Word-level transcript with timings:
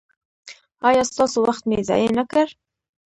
ایا 0.87 1.03
ستاسو 1.11 1.37
وخت 1.47 1.63
مې 1.69 1.79
ضایع 1.89 2.09
نکړ؟ 2.19 2.45